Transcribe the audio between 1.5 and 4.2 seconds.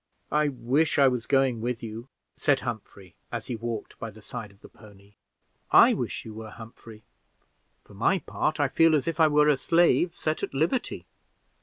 with you," said Humphrey, as he walked by